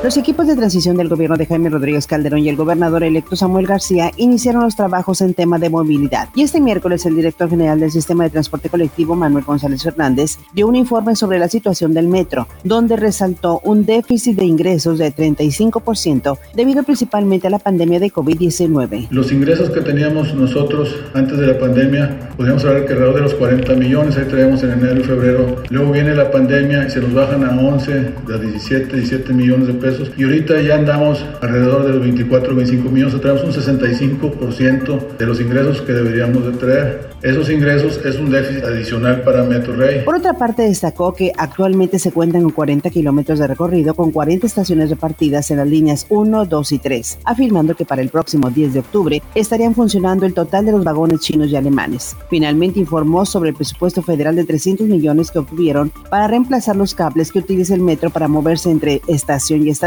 Los 0.00 0.16
equipos 0.16 0.46
de 0.46 0.54
transición 0.54 0.96
del 0.96 1.08
gobierno 1.08 1.36
de 1.36 1.44
Jaime 1.44 1.70
Rodríguez 1.70 2.06
Calderón 2.06 2.38
y 2.38 2.48
el 2.48 2.54
gobernador 2.54 3.02
electo 3.02 3.34
Samuel 3.34 3.66
García 3.66 4.12
iniciaron 4.16 4.62
los 4.62 4.76
trabajos 4.76 5.20
en 5.22 5.34
tema 5.34 5.58
de 5.58 5.70
movilidad. 5.70 6.28
Y 6.36 6.42
este 6.42 6.60
miércoles 6.60 7.04
el 7.04 7.16
director 7.16 7.50
general 7.50 7.80
del 7.80 7.90
sistema 7.90 8.22
de 8.22 8.30
transporte 8.30 8.68
colectivo, 8.68 9.16
Manuel 9.16 9.42
González 9.42 9.82
Fernández, 9.82 10.38
dio 10.52 10.68
un 10.68 10.76
informe 10.76 11.16
sobre 11.16 11.40
la 11.40 11.48
situación 11.48 11.94
del 11.94 12.06
metro, 12.06 12.46
donde 12.62 12.94
resaltó 12.94 13.60
un 13.64 13.84
déficit 13.84 14.38
de 14.38 14.44
ingresos 14.44 14.98
de 14.98 15.12
35% 15.12 16.38
debido 16.54 16.84
principalmente 16.84 17.48
a 17.48 17.50
la 17.50 17.58
pandemia 17.58 17.98
de 17.98 18.12
COVID-19. 18.12 19.08
Los 19.10 19.32
ingresos 19.32 19.68
que 19.70 19.80
teníamos 19.80 20.32
nosotros 20.32 20.94
antes 21.14 21.36
de 21.38 21.48
la 21.48 21.58
pandemia, 21.58 22.30
podríamos 22.36 22.64
hablar 22.64 22.86
que 22.86 22.92
alrededor 22.92 23.16
de 23.16 23.22
los 23.22 23.34
40 23.34 23.74
millones, 23.74 24.16
ahí 24.16 24.26
traíamos 24.26 24.62
en 24.62 24.70
enero 24.70 25.00
y 25.00 25.02
febrero. 25.02 25.56
Luego 25.70 25.90
viene 25.90 26.14
la 26.14 26.30
pandemia 26.30 26.86
y 26.86 26.90
se 26.90 27.00
nos 27.00 27.12
bajan 27.12 27.42
a 27.42 27.50
11, 27.50 27.92
de 27.92 28.40
17, 28.40 28.94
17 28.94 29.32
millones 29.32 29.66
de 29.66 29.74
pesos 29.74 29.87
y 30.16 30.24
ahorita 30.24 30.60
ya 30.60 30.76
andamos 30.76 31.24
alrededor 31.40 31.84
de 31.86 31.92
los 31.92 32.00
24 32.00 32.54
25 32.54 32.90
millones, 32.90 33.14
o 33.14 33.18
un 33.18 33.52
65% 33.52 35.16
de 35.16 35.26
los 35.26 35.40
ingresos 35.40 35.80
que 35.82 35.92
deberíamos 35.92 36.44
de 36.46 36.52
traer. 36.52 37.08
Esos 37.22 37.50
ingresos 37.50 38.00
es 38.04 38.16
un 38.16 38.30
déficit 38.30 38.62
adicional 38.62 39.22
para 39.22 39.42
Metro 39.42 39.74
Rey. 39.74 40.04
Por 40.04 40.14
otra 40.14 40.34
parte, 40.34 40.62
destacó 40.62 41.12
que 41.12 41.32
actualmente 41.36 41.98
se 41.98 42.12
cuentan 42.12 42.42
con 42.42 42.52
40 42.52 42.90
kilómetros 42.90 43.40
de 43.40 43.48
recorrido 43.48 43.94
con 43.94 44.12
40 44.12 44.46
estaciones 44.46 44.90
repartidas 44.90 45.50
en 45.50 45.56
las 45.56 45.66
líneas 45.66 46.06
1, 46.10 46.44
2 46.44 46.72
y 46.72 46.78
3, 46.78 47.18
afirmando 47.24 47.74
que 47.74 47.84
para 47.84 48.02
el 48.02 48.10
próximo 48.10 48.50
10 48.50 48.74
de 48.74 48.80
octubre 48.80 49.22
estarían 49.34 49.74
funcionando 49.74 50.26
el 50.26 50.34
total 50.34 50.66
de 50.66 50.72
los 50.72 50.84
vagones 50.84 51.20
chinos 51.20 51.50
y 51.50 51.56
alemanes. 51.56 52.16
Finalmente 52.30 52.78
informó 52.78 53.26
sobre 53.26 53.50
el 53.50 53.56
presupuesto 53.56 54.00
federal 54.00 54.36
de 54.36 54.44
300 54.44 54.86
millones 54.86 55.32
que 55.32 55.40
obtuvieron 55.40 55.90
para 56.10 56.28
reemplazar 56.28 56.76
los 56.76 56.94
cables 56.94 57.32
que 57.32 57.40
utiliza 57.40 57.74
el 57.74 57.80
metro 57.80 58.10
para 58.10 58.28
moverse 58.28 58.70
entre 58.70 59.00
estación 59.08 59.66
y 59.66 59.70
estación 59.70 59.77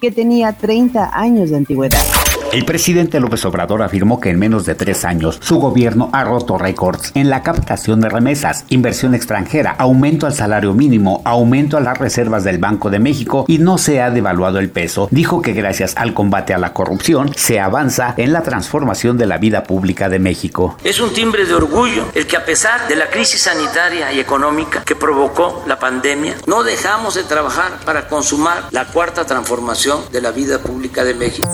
que 0.00 0.10
tenía 0.10 0.52
30 0.52 1.10
años 1.12 1.50
de 1.50 1.56
antigüedad. 1.56 2.21
El 2.52 2.66
presidente 2.66 3.18
López 3.18 3.46
Obrador 3.46 3.80
afirmó 3.80 4.20
que 4.20 4.28
en 4.28 4.38
menos 4.38 4.66
de 4.66 4.74
tres 4.74 5.06
años 5.06 5.38
su 5.40 5.56
gobierno 5.56 6.10
ha 6.12 6.22
roto 6.22 6.58
récords 6.58 7.10
en 7.14 7.30
la 7.30 7.42
captación 7.42 8.02
de 8.02 8.10
remesas, 8.10 8.66
inversión 8.68 9.14
extranjera, 9.14 9.74
aumento 9.78 10.26
al 10.26 10.34
salario 10.34 10.74
mínimo, 10.74 11.22
aumento 11.24 11.78
a 11.78 11.80
las 11.80 11.96
reservas 11.96 12.44
del 12.44 12.58
Banco 12.58 12.90
de 12.90 12.98
México 12.98 13.46
y 13.48 13.56
no 13.56 13.78
se 13.78 14.02
ha 14.02 14.10
devaluado 14.10 14.58
el 14.58 14.68
peso. 14.68 15.08
Dijo 15.10 15.40
que 15.40 15.54
gracias 15.54 15.94
al 15.96 16.12
combate 16.12 16.52
a 16.52 16.58
la 16.58 16.74
corrupción 16.74 17.32
se 17.34 17.58
avanza 17.58 18.12
en 18.18 18.34
la 18.34 18.42
transformación 18.42 19.16
de 19.16 19.24
la 19.24 19.38
vida 19.38 19.64
pública 19.64 20.10
de 20.10 20.18
México. 20.18 20.76
Es 20.84 21.00
un 21.00 21.14
timbre 21.14 21.46
de 21.46 21.54
orgullo 21.54 22.04
el 22.14 22.26
que 22.26 22.36
a 22.36 22.44
pesar 22.44 22.86
de 22.86 22.96
la 22.96 23.08
crisis 23.08 23.40
sanitaria 23.40 24.12
y 24.12 24.20
económica 24.20 24.82
que 24.84 24.94
provocó 24.94 25.64
la 25.66 25.78
pandemia, 25.78 26.34
no 26.46 26.64
dejamos 26.64 27.14
de 27.14 27.22
trabajar 27.22 27.80
para 27.86 28.08
consumar 28.08 28.64
la 28.72 28.84
cuarta 28.88 29.24
transformación 29.24 30.02
de 30.12 30.20
la 30.20 30.32
vida 30.32 30.58
pública 30.58 31.02
de 31.02 31.14
México. 31.14 31.48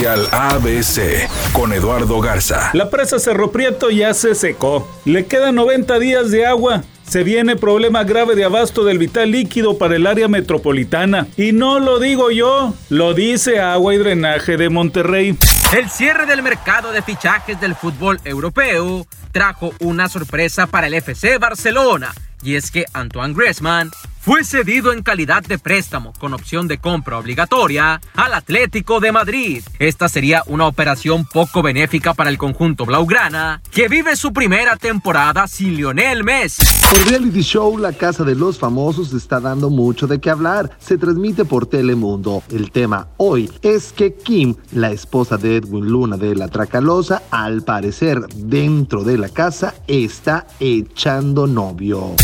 Editorial 0.00 0.28
ABC 0.32 1.28
con 1.52 1.74
Eduardo 1.74 2.22
Garza. 2.22 2.70
La 2.72 2.88
presa 2.88 3.18
Cerro 3.18 3.52
Prieto 3.52 3.90
ya 3.90 4.14
se 4.14 4.34
secó. 4.34 4.88
Le 5.04 5.26
quedan 5.26 5.56
90 5.56 5.98
días 5.98 6.30
de 6.30 6.46
agua. 6.46 6.84
Se 7.06 7.22
viene 7.22 7.54
problema 7.56 8.04
grave 8.04 8.34
de 8.34 8.44
abasto 8.44 8.84
del 8.84 8.96
vital 8.96 9.30
líquido 9.30 9.76
para 9.76 9.96
el 9.96 10.06
área 10.06 10.26
metropolitana. 10.26 11.26
Y 11.36 11.52
no 11.52 11.80
lo 11.80 11.98
digo 11.98 12.30
yo, 12.30 12.72
lo 12.88 13.12
dice 13.12 13.60
Agua 13.60 13.94
y 13.94 13.98
Drenaje 13.98 14.56
de 14.56 14.70
Monterrey. 14.70 15.36
El 15.76 15.90
cierre 15.90 16.24
del 16.24 16.42
mercado 16.42 16.92
de 16.92 17.02
fichajes 17.02 17.60
del 17.60 17.74
fútbol 17.74 18.20
europeo 18.24 19.06
trajo 19.32 19.74
una 19.80 20.08
sorpresa 20.08 20.66
para 20.66 20.86
el 20.86 20.94
FC 20.94 21.36
Barcelona. 21.36 22.14
Y 22.42 22.54
es 22.54 22.70
que 22.70 22.86
Antoine 22.94 23.34
Griezmann 23.34 23.90
fue 24.20 24.44
cedido 24.44 24.92
en 24.92 25.02
calidad 25.02 25.42
de 25.42 25.58
préstamo 25.58 26.12
con 26.18 26.34
opción 26.34 26.68
de 26.68 26.76
compra 26.76 27.18
obligatoria 27.18 28.02
al 28.14 28.34
Atlético 28.34 29.00
de 29.00 29.12
Madrid. 29.12 29.62
Esta 29.78 30.10
sería 30.10 30.42
una 30.46 30.66
operación 30.66 31.24
poco 31.24 31.62
benéfica 31.62 32.12
para 32.12 32.28
el 32.28 32.36
conjunto 32.36 32.84
blaugrana, 32.84 33.62
que 33.70 33.88
vive 33.88 34.16
su 34.16 34.34
primera 34.34 34.76
temporada 34.76 35.48
sin 35.48 35.74
Lionel 35.74 36.22
Messi. 36.22 36.62
El 36.94 37.06
reality 37.06 37.40
show 37.40 37.78
La 37.78 37.94
Casa 37.94 38.22
de 38.22 38.34
los 38.34 38.58
Famosos 38.58 39.14
está 39.14 39.40
dando 39.40 39.70
mucho 39.70 40.06
de 40.06 40.20
qué 40.20 40.28
hablar. 40.28 40.76
Se 40.78 40.98
transmite 40.98 41.46
por 41.46 41.66
Telemundo. 41.66 42.42
El 42.50 42.70
tema 42.70 43.08
hoy 43.16 43.50
es 43.62 43.92
que 43.92 44.14
Kim, 44.14 44.54
la 44.72 44.90
esposa 44.90 45.38
de 45.38 45.56
Edwin 45.56 45.86
Luna 45.86 46.18
de 46.18 46.34
la 46.34 46.48
Tracalosa, 46.48 47.22
al 47.30 47.62
parecer 47.62 48.20
dentro 48.34 49.02
de 49.02 49.16
la 49.16 49.30
casa 49.30 49.74
está 49.86 50.46
echando 50.58 51.46
novio. 51.46 52.16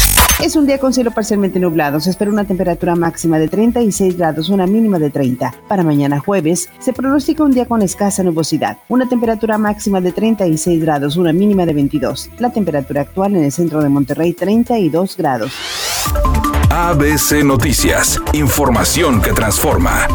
Es 0.42 0.54
un 0.54 0.66
día 0.66 0.78
con 0.78 0.92
cielo 0.92 1.12
parcialmente 1.12 1.58
nublado. 1.58 1.98
Se 1.98 2.10
espera 2.10 2.30
una 2.30 2.44
temperatura 2.44 2.94
máxima 2.94 3.38
de 3.38 3.48
36 3.48 4.19
grados, 4.19 4.50
una 4.50 4.66
mínima 4.66 4.98
de 4.98 5.08
30. 5.08 5.54
Para 5.66 5.82
mañana 5.82 6.20
jueves 6.20 6.69
se 6.78 6.92
pronostica 6.92 7.42
un 7.42 7.52
día 7.52 7.64
con 7.64 7.80
escasa 7.80 8.22
nubosidad. 8.22 8.76
Una 8.88 9.08
temperatura 9.08 9.56
máxima 9.56 10.02
de 10.02 10.12
36 10.12 10.82
grados, 10.82 11.16
una 11.16 11.32
mínima 11.32 11.64
de 11.64 11.72
22. 11.72 12.30
La 12.38 12.50
temperatura 12.50 13.00
actual 13.00 13.34
en 13.34 13.44
el 13.44 13.52
centro 13.52 13.82
de 13.82 13.88
Monterrey 13.88 14.34
32 14.34 15.16
grados. 15.16 15.52
ABC 16.68 17.42
Noticias. 17.42 18.20
Información 18.34 19.22
que 19.22 19.32
transforma. 19.32 20.06